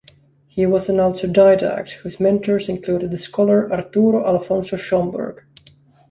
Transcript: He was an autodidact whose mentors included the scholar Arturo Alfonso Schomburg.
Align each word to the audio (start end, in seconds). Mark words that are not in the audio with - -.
He 0.47 0.65
was 0.65 0.89
an 0.89 0.95
autodidact 0.97 1.91
whose 1.97 2.19
mentors 2.19 2.67
included 2.67 3.11
the 3.11 3.19
scholar 3.19 3.71
Arturo 3.71 4.25
Alfonso 4.25 4.75
Schomburg. 4.75 5.43